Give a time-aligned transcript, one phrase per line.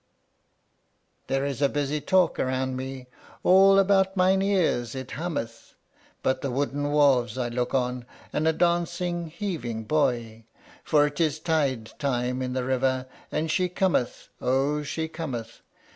[1.27, 3.05] There is busy talk around me,
[3.43, 5.75] all about mine ears it hummeth,
[6.23, 10.47] But the wooden wharves I look on, and a dancing, heaving buoy,
[10.83, 15.61] For 'tis tidetime in the river, and she cometh oh, she cometh!